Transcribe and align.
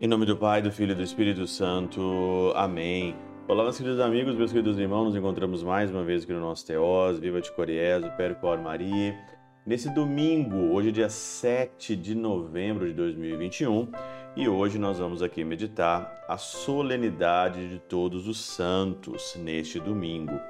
Em 0.00 0.06
nome 0.06 0.24
do 0.24 0.36
Pai, 0.36 0.62
do 0.62 0.70
Filho 0.70 0.92
e 0.92 0.94
do 0.94 1.02
Espírito 1.02 1.44
Santo. 1.48 2.52
Amém. 2.54 3.16
Olá, 3.48 3.64
meus 3.64 3.76
queridos 3.76 3.98
amigos, 3.98 4.36
meus 4.36 4.52
queridos 4.52 4.78
irmãos, 4.78 5.06
nos 5.06 5.16
encontramos 5.16 5.64
mais 5.64 5.90
uma 5.90 6.04
vez 6.04 6.22
aqui 6.22 6.32
no 6.32 6.38
nosso 6.38 6.64
Teós, 6.64 7.18
Viva 7.18 7.40
de 7.40 7.50
Coriés, 7.50 8.04
o 8.04 8.10
Percor 8.16 8.58
Maria. 8.58 9.18
Nesse 9.66 9.92
domingo, 9.92 10.72
hoje 10.72 10.92
dia 10.92 11.08
7 11.08 11.96
de 11.96 12.14
novembro 12.14 12.86
de 12.86 12.94
2021, 12.94 13.88
e 14.36 14.48
hoje 14.48 14.78
nós 14.78 15.00
vamos 15.00 15.20
aqui 15.20 15.42
meditar 15.42 16.24
a 16.28 16.38
solenidade 16.38 17.68
de 17.68 17.80
todos 17.80 18.28
os 18.28 18.38
santos 18.38 19.34
neste 19.34 19.80
domingo. 19.80 20.40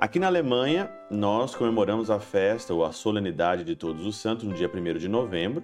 Aqui 0.00 0.18
na 0.18 0.28
Alemanha, 0.28 0.90
nós 1.10 1.54
comemoramos 1.54 2.10
a 2.10 2.18
festa 2.18 2.72
ou 2.72 2.86
a 2.86 2.90
solenidade 2.90 3.64
de 3.64 3.76
todos 3.76 4.06
os 4.06 4.16
santos 4.16 4.46
no 4.46 4.54
dia 4.54 4.66
1 4.66 4.96
de 4.96 5.06
novembro. 5.10 5.62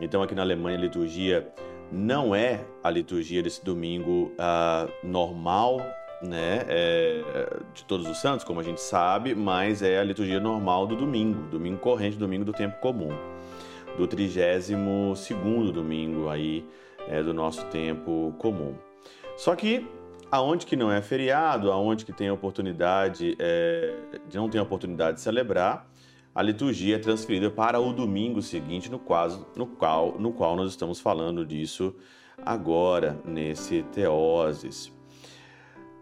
Então, 0.00 0.22
aqui 0.22 0.34
na 0.34 0.40
Alemanha, 0.40 0.78
a 0.78 0.80
liturgia 0.80 1.46
não 1.92 2.34
é 2.34 2.64
a 2.82 2.88
liturgia 2.88 3.42
desse 3.42 3.62
domingo 3.62 4.32
uh, 4.38 4.90
normal, 5.06 5.82
né, 6.22 6.64
é, 6.66 7.22
de 7.74 7.84
todos 7.84 8.08
os 8.08 8.16
santos, 8.16 8.42
como 8.42 8.58
a 8.58 8.62
gente 8.62 8.80
sabe, 8.80 9.34
mas 9.34 9.82
é 9.82 9.98
a 9.98 10.02
liturgia 10.02 10.40
normal 10.40 10.86
do 10.86 10.96
domingo, 10.96 11.38
domingo 11.50 11.76
corrente, 11.76 12.16
domingo 12.16 12.46
do 12.46 12.54
tempo 12.54 12.80
comum, 12.80 13.14
do 13.98 14.06
32 14.06 14.72
segundo 15.14 15.70
domingo 15.72 16.30
aí 16.30 16.64
é, 17.06 17.22
do 17.22 17.34
nosso 17.34 17.66
tempo 17.66 18.34
comum. 18.38 18.74
Só 19.36 19.54
que 19.54 19.86
aonde 20.30 20.66
que 20.66 20.76
não 20.76 20.90
é 20.90 21.00
feriado, 21.00 21.72
aonde 21.72 22.04
que 22.04 22.12
tem 22.12 22.30
oportunidade 22.30 23.36
é, 23.38 23.94
não 24.32 24.48
tem 24.48 24.60
oportunidade 24.60 25.16
de 25.16 25.22
celebrar, 25.22 25.88
a 26.34 26.42
liturgia 26.42 26.96
é 26.96 26.98
transferida 26.98 27.50
para 27.50 27.80
o 27.80 27.92
domingo 27.92 28.40
seguinte, 28.40 28.90
no, 28.90 28.98
qual, 28.98 29.28
no, 29.56 29.66
qual, 29.66 30.16
no 30.18 30.32
qual 30.32 30.54
nós 30.54 30.70
estamos 30.70 31.00
falando 31.00 31.44
disso 31.44 31.94
agora, 32.44 33.20
nesse 33.24 33.82
Teoses. 33.92 34.92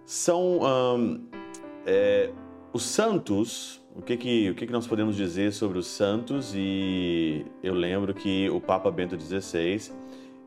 São 0.04 0.60
hum, 0.60 1.26
é, 1.86 2.30
os 2.72 2.82
santos, 2.82 3.82
o, 3.94 4.02
que, 4.02 4.16
que, 4.16 4.50
o 4.50 4.54
que, 4.54 4.66
que 4.66 4.72
nós 4.72 4.86
podemos 4.86 5.16
dizer 5.16 5.52
sobre 5.52 5.78
os 5.78 5.86
santos? 5.86 6.52
E 6.54 7.46
eu 7.62 7.72
lembro 7.72 8.12
que 8.12 8.50
o 8.50 8.60
Papa 8.60 8.90
Bento 8.90 9.18
XVI, 9.18 9.90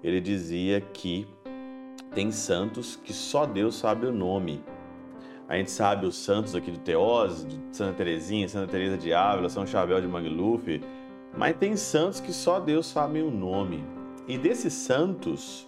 ele 0.04 0.22
dizia 0.22 0.80
que 0.80 1.28
tem 2.14 2.32
santos 2.32 2.96
que 2.96 3.14
só 3.14 3.46
Deus 3.46 3.76
sabe 3.76 4.06
o 4.06 4.12
nome. 4.12 4.64
A 5.48 5.56
gente 5.58 5.72
sabe 5.72 6.06
os 6.06 6.16
santos 6.16 6.54
aqui 6.56 6.72
do 6.72 6.80
Teose, 6.80 7.48
de 7.48 7.60
Santa 7.72 7.94
Teresinha, 7.94 8.48
Santa 8.48 8.72
Teresa 8.72 8.98
de 8.98 9.14
Ávila, 9.14 9.50
São 9.50 9.66
Chabel 9.66 10.00
de 10.00 10.08
Magluf, 10.08 10.82
mas 11.36 11.58
tem 11.58 11.76
santos 11.76 12.20
que 12.20 12.32
só 12.32 12.60
Deus 12.60 12.86
sabe 12.86 13.22
o 13.22 13.32
nome. 13.32 13.84
E 14.28 14.38
desses 14.38 14.74
santos 14.74 15.68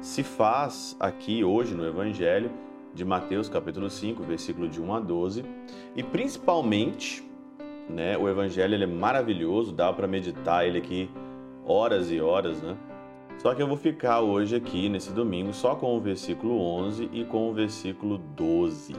se 0.00 0.22
faz 0.22 0.96
aqui 0.98 1.44
hoje 1.44 1.74
no 1.74 1.86
Evangelho 1.86 2.50
de 2.92 3.04
Mateus 3.04 3.48
capítulo 3.48 3.90
5, 3.90 4.22
versículo 4.22 4.68
de 4.68 4.80
1 4.80 4.94
a 4.94 5.00
12, 5.00 5.44
e 5.96 6.02
principalmente, 6.02 7.28
né, 7.88 8.16
o 8.16 8.28
evangelho 8.28 8.74
ele 8.74 8.84
é 8.84 8.86
maravilhoso, 8.86 9.72
dá 9.72 9.92
para 9.92 10.06
meditar 10.06 10.64
ele 10.64 10.78
aqui 10.78 11.10
horas 11.66 12.10
e 12.10 12.20
horas, 12.20 12.62
né? 12.62 12.76
Só 13.38 13.54
que 13.54 13.62
eu 13.62 13.68
vou 13.68 13.76
ficar 13.76 14.20
hoje 14.20 14.56
aqui, 14.56 14.88
nesse 14.88 15.12
domingo, 15.12 15.52
só 15.52 15.74
com 15.74 15.96
o 15.96 16.00
versículo 16.00 16.58
11 16.58 17.10
e 17.12 17.24
com 17.24 17.50
o 17.50 17.52
versículo 17.52 18.18
12. 18.18 18.94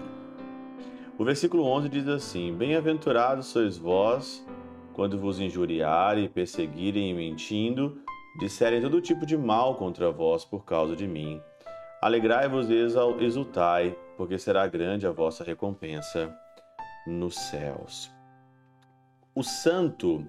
O 1.18 1.24
versículo 1.24 1.64
11 1.64 1.90
diz 1.90 2.08
assim: 2.08 2.54
Bem-aventurados 2.54 3.48
sois 3.48 3.78
vós 3.78 4.46
quando 4.94 5.20
vos 5.20 5.40
injuriarem, 5.40 6.30
perseguirem 6.30 7.10
e 7.10 7.14
mentindo, 7.14 8.02
disserem 8.40 8.82
todo 8.82 9.02
tipo 9.02 9.26
de 9.26 9.38
mal 9.38 9.76
contra 9.76 10.12
vós 10.12 10.46
por 10.46 10.64
causa 10.64 10.96
de 10.96 11.08
mim. 11.08 11.42
Alegrai-vos 12.02 12.70
e 12.70 12.76
exultai, 13.20 13.98
porque 14.16 14.38
será 14.38 14.68
grande 14.68 15.08
a 15.08 15.12
vossa 15.12 15.44
recompensa 15.44 16.34
nos 17.08 17.36
céus. 17.36 18.12
O 19.34 19.44
santo, 19.44 20.26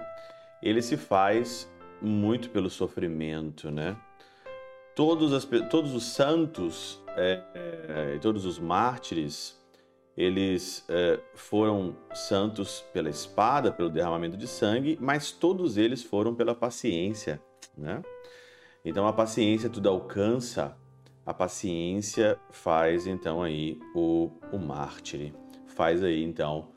ele 0.63 0.83
se 0.83 0.97
faz 0.97 1.71
muito 2.01 2.51
pelo 2.51 2.71
sofrimento, 2.71 3.71
né? 3.71 3.97
Todos, 4.95 5.33
as, 5.33 5.47
todos 5.69 5.95
os 5.95 6.05
santos 6.05 7.03
é, 7.17 7.43
é, 7.55 8.19
todos 8.19 8.45
os 8.45 8.59
mártires, 8.59 9.59
eles 10.17 10.85
é, 10.89 11.19
foram 11.35 11.97
santos 12.15 12.85
pela 12.93 13.09
espada, 13.09 13.73
pelo 13.73 13.89
derramamento 13.89 14.37
de 14.37 14.47
sangue, 14.47 14.99
mas 15.01 15.33
todos 15.33 15.77
eles 15.79 16.03
foram 16.03 16.35
pela 16.35 16.55
paciência, 16.55 17.41
né? 17.77 18.03
Então 18.85 19.07
a 19.07 19.13
paciência 19.13 19.69
tudo 19.69 19.89
alcança, 19.89 20.77
a 21.25 21.35
paciência 21.35 22.39
faz 22.51 23.07
então 23.07 23.43
aí 23.43 23.81
o, 23.95 24.31
o 24.53 24.59
mártir, 24.59 25.35
faz 25.67 26.05
aí 26.05 26.23
então 26.23 26.69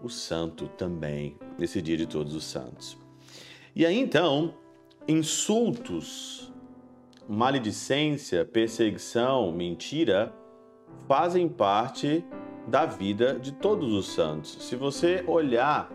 o 0.00 0.08
santo 0.08 0.68
também, 0.68 1.36
nesse 1.58 1.82
dia 1.82 1.96
de 1.96 2.06
todos 2.06 2.34
os 2.34 2.44
santos. 2.44 2.96
E 3.74 3.84
aí 3.84 3.98
então, 3.98 4.54
insultos, 5.08 6.52
maledicência, 7.26 8.44
perseguição, 8.44 9.50
mentira 9.50 10.32
fazem 11.06 11.48
parte 11.48 12.22
da 12.66 12.84
vida 12.84 13.38
de 13.38 13.52
todos 13.52 13.90
os 13.94 14.12
santos. 14.12 14.58
Se 14.60 14.76
você 14.76 15.24
olhar 15.26 15.90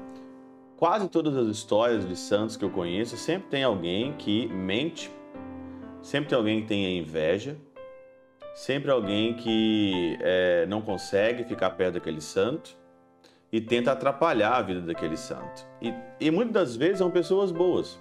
quase 0.75 1.07
todas 1.07 1.37
as 1.37 1.47
histórias 1.47 2.07
de 2.07 2.15
santos 2.15 2.57
que 2.57 2.65
eu 2.65 2.71
conheço, 2.71 3.15
sempre 3.15 3.49
tem 3.49 3.63
alguém 3.63 4.13
que 4.13 4.47
mente, 4.47 5.11
sempre 6.01 6.29
tem 6.29 6.37
alguém 6.37 6.61
que 6.61 6.67
tem 6.67 6.97
inveja, 6.97 7.55
sempre 8.55 8.89
alguém 8.89 9.35
que 9.35 10.17
é, 10.21 10.65
não 10.65 10.81
consegue 10.81 11.43
ficar 11.43 11.69
perto 11.71 11.93
daquele 11.93 12.21
santo 12.21 12.75
e 13.51 13.61
tenta 13.61 13.91
atrapalhar 13.91 14.55
a 14.55 14.61
vida 14.63 14.81
daquele 14.81 15.17
santo. 15.17 15.67
E, 15.79 15.93
e 16.19 16.31
muitas 16.31 16.53
das 16.53 16.75
vezes 16.75 16.97
são 16.97 17.11
pessoas 17.11 17.51
boas. 17.51 17.99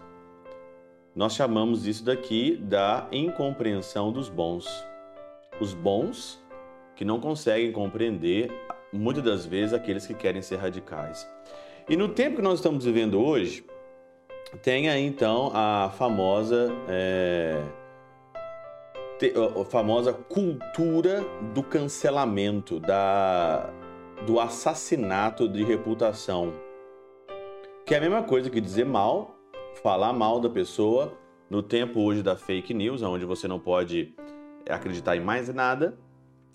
Nós 1.14 1.34
chamamos 1.34 1.86
isso 1.86 2.02
daqui 2.02 2.56
da 2.56 3.06
incompreensão 3.12 4.10
dos 4.10 4.30
bons. 4.30 4.66
Os 5.60 5.74
bons 5.74 6.42
que 6.96 7.04
não 7.04 7.20
conseguem 7.20 7.70
compreender, 7.70 8.50
muitas 8.90 9.22
das 9.22 9.44
vezes, 9.44 9.74
aqueles 9.74 10.06
que 10.06 10.14
querem 10.14 10.40
ser 10.40 10.56
radicais. 10.56 11.28
E 11.86 11.96
no 11.96 12.08
tempo 12.08 12.36
que 12.36 12.42
nós 12.42 12.60
estamos 12.60 12.86
vivendo 12.86 13.22
hoje, 13.22 13.62
tem 14.62 14.88
aí 14.88 15.04
então 15.04 15.50
a 15.52 15.90
famosa, 15.98 16.72
é, 16.88 17.62
a 19.60 19.64
famosa 19.66 20.14
cultura 20.14 21.22
do 21.52 21.62
cancelamento, 21.62 22.80
da, 22.80 23.68
do 24.24 24.40
assassinato 24.40 25.46
de 25.46 25.62
reputação. 25.62 26.54
Que 27.84 27.94
é 27.94 27.98
a 27.98 28.00
mesma 28.00 28.22
coisa 28.22 28.48
que 28.48 28.62
dizer 28.62 28.86
mal 28.86 29.41
falar 29.82 30.12
mal 30.12 30.40
da 30.40 30.48
pessoa 30.48 31.12
no 31.48 31.62
tempo 31.62 32.00
hoje 32.00 32.22
da 32.22 32.36
fake 32.36 32.72
news, 32.72 33.02
onde 33.02 33.24
você 33.24 33.46
não 33.46 33.58
pode 33.58 34.14
acreditar 34.68 35.16
em 35.16 35.20
mais 35.20 35.52
nada. 35.52 35.98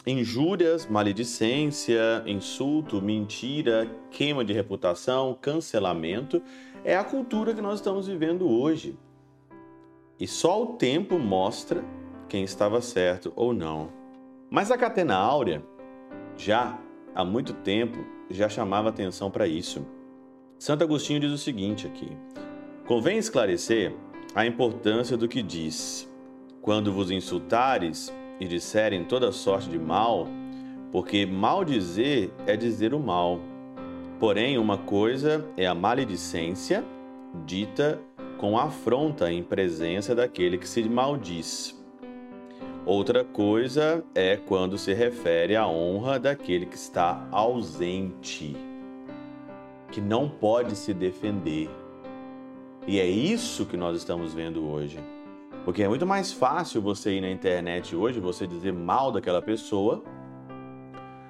Injúrias, 0.05 0.87
maledicência, 0.87 2.23
insulto, 2.25 3.01
mentira, 3.01 3.89
queima 4.09 4.45
de 4.45 4.53
reputação, 4.53 5.37
cancelamento 5.39 6.41
é 6.83 6.95
a 6.95 7.03
cultura 7.03 7.53
que 7.53 7.61
nós 7.61 7.79
estamos 7.79 8.07
vivendo 8.07 8.49
hoje. 8.49 8.97
E 10.19 10.25
só 10.25 10.63
o 10.63 10.77
tempo 10.77 11.19
mostra 11.19 11.83
quem 12.29 12.43
estava 12.43 12.81
certo 12.81 13.33
ou 13.35 13.53
não. 13.53 13.89
Mas 14.49 14.71
a 14.71 14.77
Catena 14.77 15.15
Áurea, 15.15 15.61
já 16.37 16.79
há 17.13 17.25
muito 17.25 17.53
tempo, 17.53 17.97
já 18.29 18.47
chamava 18.47 18.89
atenção 18.89 19.29
para 19.29 19.47
isso. 19.47 19.85
Santo 20.57 20.83
Agostinho 20.83 21.19
diz 21.19 21.31
o 21.31 21.37
seguinte 21.37 21.85
aqui: 21.85 22.09
Convém 22.87 23.17
esclarecer 23.17 23.93
a 24.33 24.45
importância 24.45 25.17
do 25.17 25.27
que 25.27 25.43
diz: 25.43 26.09
Quando 26.61 26.93
vos 26.93 27.11
insultares 27.11 28.13
e 28.39 28.47
disserem 28.47 29.03
toda 29.03 29.29
sorte 29.33 29.69
de 29.69 29.77
mal, 29.77 30.25
porque 30.89 31.25
mal 31.25 31.65
dizer 31.65 32.31
é 32.45 32.55
dizer 32.55 32.93
o 32.93 32.99
mal. 32.99 33.41
Porém, 34.21 34.57
uma 34.57 34.77
coisa 34.77 35.45
é 35.57 35.67
a 35.67 35.75
maledicência, 35.75 36.81
dita 37.45 37.99
com 38.37 38.57
afronta 38.57 39.29
em 39.29 39.43
presença 39.43 40.15
daquele 40.15 40.57
que 40.57 40.67
se 40.67 40.81
maldiz. 40.87 41.77
Outra 42.85 43.25
coisa 43.25 44.01
é 44.15 44.37
quando 44.37 44.77
se 44.77 44.93
refere 44.93 45.57
à 45.57 45.67
honra 45.67 46.17
daquele 46.17 46.65
que 46.65 46.77
está 46.77 47.27
ausente, 47.31 48.55
que 49.91 49.99
não 49.99 50.29
pode 50.29 50.73
se 50.73 50.93
defender 50.93 51.69
e 52.87 52.99
é 52.99 53.05
isso 53.05 53.65
que 53.65 53.75
nós 53.75 53.97
estamos 53.97 54.33
vendo 54.33 54.65
hoje. 54.65 54.97
Porque 55.65 55.83
é 55.83 55.87
muito 55.89 56.05
mais 56.05 56.31
fácil 56.31 56.81
você 56.81 57.17
ir 57.17 57.21
na 57.21 57.29
internet 57.29 57.95
hoje, 57.95 58.19
você 58.19 58.47
dizer 58.47 58.71
mal 58.71 59.11
daquela 59.11 59.41
pessoa, 59.41 60.01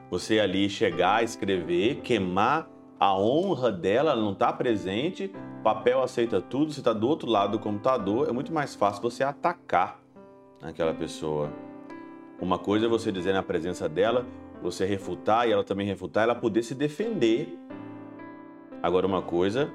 você 0.09 0.39
ali 0.39 0.69
chegar, 0.69 1.23
escrever, 1.23 2.01
queimar 2.01 2.69
a 2.99 3.15
honra 3.15 3.71
dela 3.71 4.15
não 4.15 4.31
está 4.31 4.51
presente, 4.51 5.31
papel 5.63 6.01
aceita 6.01 6.41
tudo, 6.41 6.71
você 6.71 6.79
está 6.79 6.93
do 6.93 7.07
outro 7.07 7.29
lado 7.29 7.51
do 7.51 7.59
computador, 7.59 8.27
é 8.27 8.31
muito 8.31 8.51
mais 8.51 8.73
fácil 8.73 9.01
você 9.01 9.23
atacar 9.23 9.99
aquela 10.61 10.93
pessoa. 10.93 11.51
Uma 12.39 12.57
coisa 12.57 12.85
é 12.85 12.89
você 12.89 13.11
dizer 13.11 13.33
na 13.33 13.43
presença 13.43 13.87
dela, 13.87 14.25
você 14.61 14.85
refutar 14.85 15.47
e 15.47 15.51
ela 15.51 15.63
também 15.63 15.85
refutar, 15.85 16.23
ela 16.23 16.35
poder 16.35 16.63
se 16.63 16.73
defender. 16.73 17.55
Agora, 18.81 19.05
uma 19.05 19.21
coisa 19.21 19.71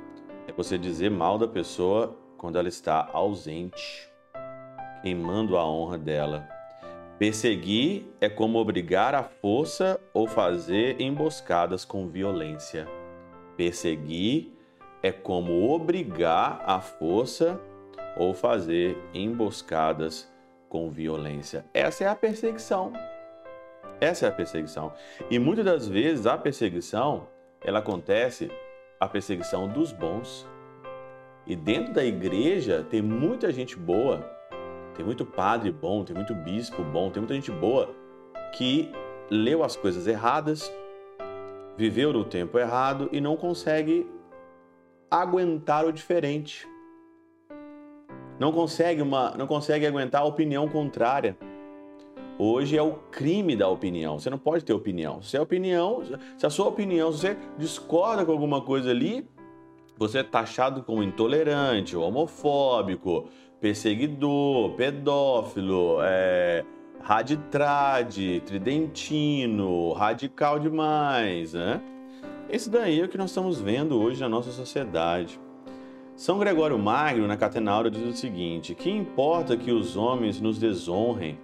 é 0.47 0.53
você 0.53 0.77
dizer 0.77 1.11
mal 1.11 1.39
da 1.39 1.47
pessoa 1.47 2.17
quando 2.37 2.59
ela 2.59 2.69
está 2.69 3.09
ausente, 3.13 4.11
queimando 5.03 5.57
a 5.57 5.65
honra 5.65 5.99
dela. 5.99 6.49
Perseguir 7.19 8.07
é 8.21 8.29
como 8.29 8.59
obrigar 8.59 9.15
à 9.15 9.23
força 9.23 10.01
ou 10.13 10.27
fazer 10.27 11.01
emboscadas 11.01 11.85
com 11.85 12.09
violência. 12.09 12.89
Perseguir 13.57 14.53
é 15.03 15.13
como 15.13 15.71
obrigar 15.71 16.63
à 16.67 16.81
força 16.81 17.61
ou 18.17 18.35
fazer 18.35 18.97
emboscadas 19.15 20.29
com 20.69 20.91
violência. 20.91 21.65
Essa 21.73 22.05
é 22.05 22.09
a 22.09 22.15
perseguição. 22.17 22.93
Essa 24.01 24.27
é 24.27 24.29
a 24.29 24.33
perseguição. 24.33 24.93
E 25.31 25.39
muitas 25.39 25.65
das 25.65 25.87
vezes 25.87 26.27
a 26.27 26.37
perseguição, 26.37 27.29
ela 27.61 27.79
acontece 27.79 28.51
a 29.03 29.09
perseguição 29.09 29.67
dos 29.67 29.91
bons. 29.91 30.49
E 31.45 31.57
dentro 31.57 31.93
da 31.93 32.05
igreja 32.05 32.87
tem 32.89 33.03
muita 33.03 33.53
gente 33.53 33.77
boa, 33.77 34.25
tem 34.95 35.05
muito 35.05 35.27
padre 35.27 35.73
bom, 35.73 36.05
tem 36.05 36.15
muito 36.15 36.33
bispo 36.33 36.85
bom, 36.85 37.11
tem 37.11 37.21
muita 37.21 37.35
gente 37.35 37.51
boa 37.51 37.93
que 38.53 38.93
leu 39.29 39.65
as 39.65 39.75
coisas 39.75 40.07
erradas, 40.07 40.73
viveu 41.77 42.13
no 42.13 42.25
tempo 42.25 42.57
errado 42.61 43.09
e 43.11 43.21
não 43.21 43.37
consegue 43.37 44.09
aguentar 45.11 45.85
o 45.85 45.93
diferente. 45.93 46.65
Não 48.39 48.53
consegue 48.53 49.03
uma, 49.03 49.33
não 49.37 49.49
consegue 49.49 49.85
aguentar 49.85 50.23
a 50.23 50.27
opinião 50.27 50.69
contrária. 50.69 51.37
Hoje 52.39 52.77
é 52.77 52.83
o 52.83 52.95
crime 53.11 53.55
da 53.55 53.69
opinião. 53.69 54.19
Você 54.19 54.31
não 54.31 54.39
pode 54.39 54.65
ter 54.65 54.73
opinião. 54.73 55.21
Se 55.23 55.37
a 55.37 55.43
opinião, 55.43 56.03
se 56.37 56.47
a 56.47 56.51
sua 56.51 56.67
opinião, 56.67 57.13
se 57.13 57.19
você 57.19 57.37
discorda 57.59 58.25
com 58.25 58.33
alguma 58.33 58.61
coisa 58.63 58.91
ali, 58.91 59.29
você 59.99 60.19
é 60.19 60.23
taxado 60.23 60.83
como 60.83 61.03
intolerante, 61.03 61.97
homofóbico, 61.97 63.29
perseguidor, 63.61 64.73
pedófilo, 64.73 65.99
é, 66.03 66.65
raditrade, 67.03 68.43
tridentino, 68.47 69.93
radical 69.93 70.59
demais, 70.59 71.53
né? 71.53 71.81
Esse 72.49 72.69
daí 72.69 73.01
é 73.01 73.05
o 73.05 73.09
que 73.09 73.19
nós 73.19 73.31
estamos 73.31 73.61
vendo 73.61 74.01
hoje 74.01 74.21
na 74.21 74.29
nossa 74.29 74.51
sociedade. 74.51 75.39
São 76.17 76.39
Gregório 76.39 76.79
Magno, 76.79 77.27
na 77.27 77.37
Catenaura, 77.37 77.91
diz 77.91 78.03
o 78.03 78.17
seguinte: 78.17 78.75
Que 78.75 78.91
importa 78.91 79.57
que 79.57 79.73
os 79.73 79.97
homens 79.97 80.41
nos 80.41 80.59
desonrem, 80.59 81.39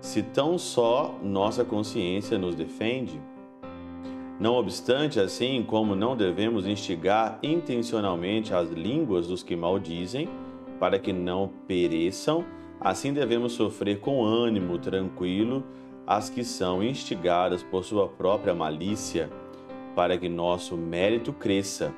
se 0.00 0.22
tão 0.22 0.56
só 0.56 1.18
nossa 1.22 1.64
consciência 1.64 2.38
nos 2.38 2.54
defende? 2.54 3.20
Não 4.38 4.54
obstante, 4.54 5.20
assim 5.20 5.62
como 5.62 5.94
não 5.94 6.16
devemos 6.16 6.66
instigar 6.66 7.38
intencionalmente 7.42 8.54
as 8.54 8.70
línguas 8.70 9.26
dos 9.26 9.42
que 9.42 9.54
maldizem, 9.54 10.28
para 10.78 10.98
que 10.98 11.12
não 11.12 11.50
pereçam, 11.68 12.44
assim 12.80 13.12
devemos 13.12 13.52
sofrer 13.52 14.00
com 14.00 14.24
ânimo 14.24 14.78
tranquilo 14.78 15.62
as 16.06 16.30
que 16.30 16.42
são 16.42 16.82
instigadas 16.82 17.62
por 17.62 17.84
sua 17.84 18.08
própria 18.08 18.54
malícia, 18.54 19.30
para 19.94 20.16
que 20.16 20.28
nosso 20.28 20.74
mérito 20.74 21.34
cresça. 21.34 21.92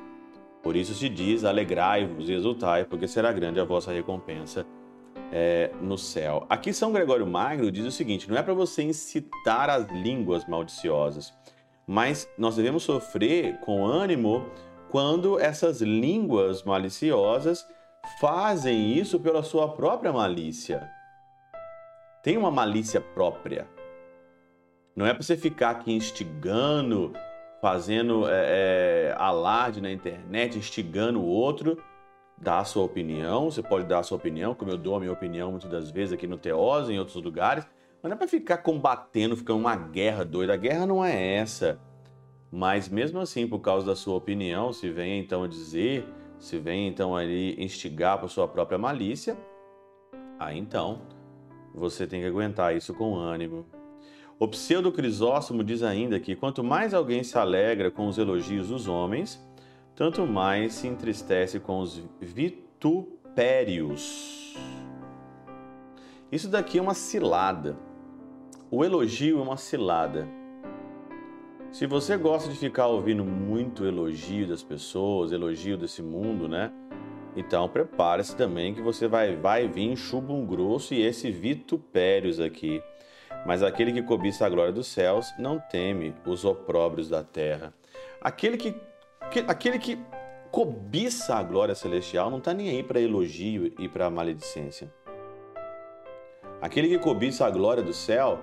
Por 0.65 0.75
isso 0.75 0.95
se 0.95 1.09
diz: 1.09 1.45
alegrai-vos 1.45 2.29
e 2.29 2.33
exultai, 2.33 2.85
porque 2.85 3.07
será 3.07 3.33
grande 3.33 3.61
a 3.61 3.65
vossa 3.65 3.93
recompensa 3.93 4.67
é, 5.33 5.71
no 5.81 5.97
céu. 5.97 6.47
Aqui 6.49 6.73
São 6.73 6.93
Gregório 6.93 7.27
Magno 7.27 7.73
diz 7.73 7.87
o 7.87 7.91
seguinte: 7.91 8.29
não 8.29 8.37
é 8.37 8.43
para 8.43 8.53
você 8.53 8.83
incitar 8.83 9.71
as 9.71 9.89
línguas 9.91 10.47
maliciosas, 10.47 11.33
mas 11.87 12.29
nós 12.37 12.57
devemos 12.57 12.83
sofrer 12.83 13.59
com 13.61 13.85
ânimo 13.85 14.47
quando 14.91 15.41
essas 15.41 15.81
línguas 15.81 16.63
maliciosas 16.63 17.67
fazem 18.21 18.93
isso 18.93 19.19
pela 19.19 19.43
sua 19.43 19.69
própria 19.69 20.13
malícia. 20.13 20.87
Tem 22.23 22.37
uma 22.37 22.51
malícia 22.51 23.01
própria. 23.01 23.67
Não 24.95 25.07
é 25.07 25.15
para 25.15 25.23
você 25.23 25.37
ficar 25.37 25.71
aqui 25.71 25.93
instigando, 25.93 27.13
fazendo 27.61 28.29
é, 28.29 29.11
é, 29.11 29.15
alarde 29.17 29.81
na 29.81 29.91
internet, 29.91 30.59
instigando 30.59 31.21
o 31.21 31.27
outro, 31.27 31.83
dar 32.43 32.59
a 32.59 32.65
sua 32.65 32.83
opinião. 32.85 33.51
Você 33.51 33.63
pode 33.63 33.87
dar 33.87 34.01
a 34.01 34.03
sua 34.03 34.17
opinião, 34.17 34.55
como 34.55 34.71
eu 34.71 34.77
dou 34.77 34.97
a 34.97 35.01
minha 35.01 35.13
opinião 35.13 35.51
muitas 35.51 35.71
das 35.71 35.91
vezes 35.91 36.13
aqui 36.13 36.27
no 36.27 36.37
Teose, 36.37 36.93
em 36.93 36.99
outros 36.99 37.23
lugares. 37.23 37.65
Mas 38.03 38.11
não 38.11 38.17
é 38.17 38.19
para 38.19 38.29
ficar 38.29 38.59
combatendo, 38.59 39.37
ficando 39.37 39.61
uma 39.61 39.77
guerra 39.77 40.25
doida. 40.25 40.53
A 40.53 40.57
guerra 40.57 40.85
não 40.87 41.05
é 41.05 41.37
essa. 41.37 41.81
Mas 42.51 42.89
mesmo 42.89 43.21
assim, 43.21 43.47
por 43.47 43.61
causa 43.61 43.87
da 43.87 43.97
sua 43.97 44.17
opinião, 44.17 44.73
se 44.73 44.91
vem 44.91 45.21
então 45.21 45.47
dizer 45.49 46.07
se 46.43 46.59
vem 46.59 46.89
então 46.89 47.17
ali 47.17 47.55
instigar 47.63 48.19
por 48.19 48.29
sua 48.29 48.49
própria 48.49 48.77
malícia, 48.77 49.39
aí 50.41 50.59
então 50.59 51.03
você 51.73 52.05
tem 52.05 52.21
que 52.21 52.27
aguentar 52.27 52.77
isso 52.77 52.93
com 52.93 53.15
ânimo. 53.15 53.65
O 54.41 54.49
pseudo 54.49 54.91
Crisóstomo 54.91 55.63
diz 55.63 55.85
ainda 55.85 56.19
que 56.19 56.35
quanto 56.35 56.65
mais 56.65 56.93
alguém 56.93 57.23
se 57.23 57.39
alegra 57.39 57.93
com 57.93 58.09
os 58.09 58.19
elogios 58.19 58.71
dos 58.71 58.89
homens, 58.89 59.41
tanto 59.95 60.27
mais 60.27 60.75
se 60.75 60.87
entristece 60.87 61.61
com 61.61 61.81
os 61.81 62.03
vitupérios. 62.21 62.99
Isso 66.31 66.49
daqui 66.49 66.79
é 66.79 66.83
uma 66.83 66.95
cilada. 66.95 67.77
O 68.71 68.85
elogio 68.85 69.39
é 69.39 69.43
uma 69.43 69.57
cilada. 69.57 70.27
Se 71.71 71.87
você 71.87 72.17
gosta 72.17 72.51
de 72.51 72.57
ficar 72.59 72.87
ouvindo 72.87 73.25
muito 73.25 73.87
elogio 73.87 74.47
das 74.47 74.63
pessoas, 74.63 75.33
elogio 75.33 75.77
desse 75.77 76.03
mundo, 76.03 76.49
né? 76.49 76.73
Então 77.35 77.69
prepare-se 77.69 78.37
também 78.37 78.75
que 78.75 78.83
você 78.83 79.09
vai, 79.09 79.37
vai 79.37 79.67
vir 79.67 79.97
chubum 79.97 80.45
grosso 80.45 80.93
e 80.93 81.03
esse 81.03 81.31
vitupérios 81.31 82.39
aqui. 82.41 82.83
Mas 83.47 83.63
aquele 83.63 83.93
que 83.93 84.03
cobiça 84.03 84.47
a 84.47 84.51
glória 84.51 84.73
dos 84.73 84.87
céus 84.87 85.33
não 85.39 85.59
teme 85.59 86.15
os 86.27 86.45
opróbrios 86.45 87.09
da 87.09 87.25
terra. 87.25 87.73
Aquele 88.21 88.57
que, 88.57 88.75
aquele 89.47 89.79
que 89.79 89.99
cobiça 90.51 91.35
a 91.35 91.43
glória 91.43 91.75
celestial 91.75 92.31
não 92.31 92.39
está 92.39 92.53
nem 92.53 92.69
aí 92.69 92.83
para 92.83 93.01
elogio 93.01 93.73
e 93.79 93.89
para 93.89 94.11
maledicência. 94.11 94.93
Aquele 96.61 96.89
que 96.89 96.99
cobiça 96.99 97.47
a 97.47 97.51
glória 97.51 97.83
do 97.83 97.93
céu 97.93 98.41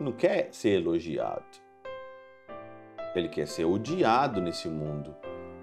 não 0.00 0.10
quer 0.10 0.48
ser 0.52 0.80
elogiado. 0.80 1.44
Ele 3.14 3.28
quer 3.28 3.46
ser 3.46 3.64
odiado 3.64 4.40
nesse 4.40 4.68
mundo. 4.68 5.14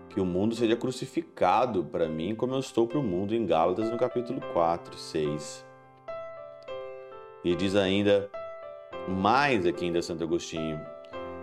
Que 0.09 0.21
o 0.21 0.25
mundo 0.25 0.55
seja 0.55 0.75
crucificado 0.75 1.83
para 1.83 2.07
mim, 2.07 2.35
como 2.35 2.53
eu 2.53 2.59
estou 2.59 2.87
para 2.87 2.99
o 2.99 3.03
mundo, 3.03 3.35
em 3.35 3.45
Gálatas, 3.45 3.89
no 3.89 3.97
capítulo 3.97 4.39
4, 4.53 4.97
6. 4.97 5.65
E 7.43 7.55
diz 7.55 7.75
ainda 7.75 8.29
mais 9.07 9.65
aqui 9.65 9.85
ainda 9.85 10.01
Santo 10.01 10.23
Agostinho. 10.23 10.79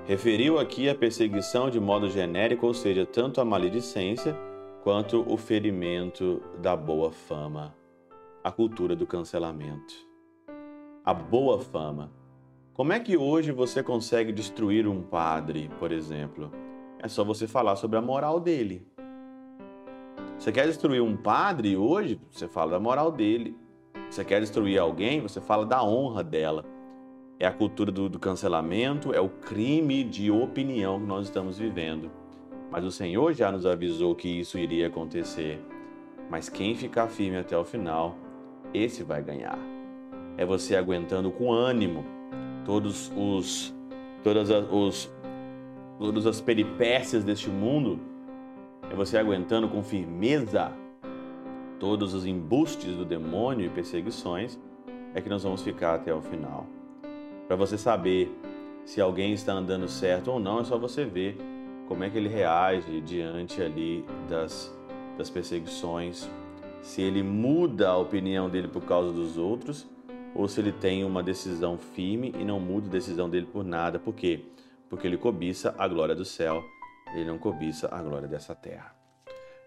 Referiu 0.07 0.59
aqui 0.59 0.89
a 0.89 0.95
perseguição 0.95 1.71
de 1.71 1.81
modo 1.81 2.09
genérico, 2.11 2.67
ou 2.67 2.75
seja, 2.75 3.07
tanto 3.07 3.41
a 3.41 3.45
maledicência 3.45 4.37
quanto 4.83 5.25
o 5.27 5.37
ferimento 5.37 6.43
da 6.61 6.77
boa 6.77 7.11
fama, 7.11 7.75
a 8.43 8.53
cultura 8.53 8.95
do 8.95 9.07
cancelamento. 9.07 9.95
A 11.05 11.15
boa 11.15 11.59
fama 11.59 12.11
como 12.75 12.93
é 12.93 12.99
que 12.99 13.17
hoje 13.17 13.53
você 13.53 13.85
consegue 13.85 14.33
destruir 14.33 14.89
um 14.89 15.01
padre, 15.01 15.71
por 15.79 15.93
exemplo? 15.93 16.51
É 16.99 17.07
só 17.07 17.23
você 17.23 17.47
falar 17.47 17.77
sobre 17.77 17.97
a 17.97 18.03
moral 18.03 18.41
dele. 18.41 18.85
Você 20.37 20.51
quer 20.51 20.67
destruir 20.67 21.01
um 21.01 21.17
padre 21.17 21.77
hoje? 21.77 22.21
Você 22.33 22.49
fala 22.49 22.73
da 22.73 22.81
moral 22.81 23.13
dele. 23.13 23.57
Você 24.11 24.25
quer 24.25 24.41
destruir 24.41 24.77
alguém? 24.77 25.21
Você 25.21 25.41
fala 25.41 25.65
da 25.65 25.85
honra 25.85 26.25
dela. 26.25 26.65
É 27.39 27.47
a 27.47 27.53
cultura 27.53 27.91
do, 27.91 28.09
do 28.09 28.19
cancelamento, 28.19 29.13
é 29.13 29.21
o 29.21 29.29
crime 29.29 30.05
de 30.05 30.31
opinião 30.31 31.01
que 31.01 31.07
nós 31.07 31.27
estamos 31.27 31.59
vivendo. 31.59 32.11
Mas 32.71 32.85
o 32.85 32.91
Senhor 32.91 33.33
já 33.35 33.51
nos 33.51 33.67
avisou 33.67 34.15
que 34.15 34.29
isso 34.29 34.59
iria 34.59 34.87
acontecer. 34.87 35.61
Mas 36.31 36.49
quem 36.49 36.75
ficar 36.75 37.09
firme 37.09 37.37
até 37.39 37.57
o 37.57 37.65
final, 37.65 38.17
esse 38.73 39.03
vai 39.03 39.23
ganhar. 39.23 39.59
É 40.37 40.45
você 40.45 40.75
aguentando 40.77 41.31
com 41.31 41.53
ânimo, 41.53 42.05
todos 42.65 43.13
os 43.17 43.75
todas 44.23 44.51
as, 44.51 44.67
os, 44.73 45.13
todas 45.99 46.27
as 46.27 46.41
peripécias 46.41 47.23
deste 47.23 47.51
mundo, 47.51 48.01
é 48.91 48.95
você 48.95 49.19
aguentando 49.19 49.69
com 49.69 49.83
firmeza 49.83 50.73
todos 51.79 52.15
os 52.15 52.25
embustes 52.25 52.97
do 52.97 53.05
demônio 53.05 53.67
e 53.67 53.69
perseguições, 53.69 54.59
é 55.15 55.21
que 55.21 55.29
nós 55.29 55.43
vamos 55.43 55.63
ficar 55.63 55.95
até 55.95 56.13
o 56.15 56.23
final. 56.23 56.67
Para 57.47 57.57
você 57.57 57.77
saber 57.77 58.35
se 58.85 59.01
alguém 59.01 59.33
está 59.33 59.53
andando 59.53 59.89
certo 59.89 60.31
ou 60.31 60.41
não, 60.41 60.61
é 60.61 60.65
só 60.65 60.79
você 60.79 61.05
ver 61.05 61.37
como 61.89 62.05
é 62.05 62.11
que 62.11 62.17
ele 62.17 62.29
reage 62.29 63.01
diante 63.01 63.61
ali 63.61 64.05
das, 64.29 64.75
das 65.19 65.29
perseguições, 65.29 66.29
se 66.83 67.03
ele 67.03 67.23
muda 67.23 67.91
a 67.91 67.97
opinião 67.97 68.49
dele 68.49 68.69
por 68.69 68.83
causa 68.83 69.13
dos 69.13 69.37
outros 69.37 69.87
ou 70.35 70.49
se 70.49 70.61
ele 70.61 70.73
tem 70.73 71.05
uma 71.05 71.23
decisão 71.23 71.79
firme 71.79 72.35
e 72.39 72.45
não 72.45 72.59
muda 72.59 72.89
a 72.89 72.91
decisão 72.91 73.31
dele 73.31 73.47
por 73.47 73.65
nada. 73.65 73.99
Por 73.99 74.15
quê? 74.15 74.45
Porque 74.91 75.07
ele 75.07 75.17
cobiça 75.17 75.75
a 75.79 75.87
glória 75.87 76.15
do 76.15 76.25
céu, 76.25 76.63
ele 77.15 77.25
não 77.25 77.39
cobiça 77.39 77.89
a 77.93 78.03
glória 78.03 78.27
dessa 78.27 78.55
terra. 78.55 78.95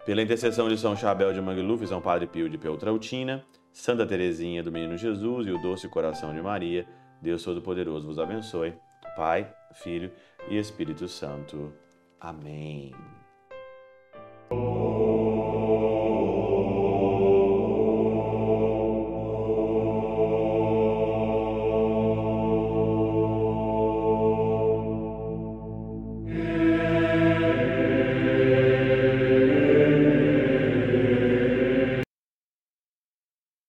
Pela 0.05 0.22
intercessão 0.22 0.69
de 0.69 0.77
São 0.77 0.96
Chabel 0.96 1.34
de 1.34 1.41
Mangluf, 1.41 1.86
São 1.88 2.01
Padre 2.01 2.27
Pio 2.27 2.50
de 2.50 2.57
Peltrautina, 2.57 3.43
Santa 3.72 4.05
Teresinha 4.05 4.63
do 4.63 4.72
Menino 4.72 4.98
Jesus 4.98 5.48
e 5.48 5.51
o 5.51 5.62
Doce 5.62 5.88
Coração 5.88 6.34
de 6.34 6.41
Maria, 6.41 6.88
Deus 7.22 7.44
Todo-Poderoso 7.44 8.08
vos 8.08 8.20
abençoe. 8.20 8.76
Pai, 9.16 9.52
Filho 9.74 10.12
e 10.50 10.58
Espírito 10.58 11.08
Santo. 11.08 11.74
Amém. 12.20 12.92